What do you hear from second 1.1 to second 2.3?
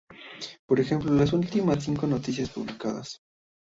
las últimas cinco